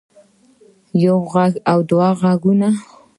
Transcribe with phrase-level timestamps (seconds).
[1.03, 2.69] يو غوږ او دوه غوږونه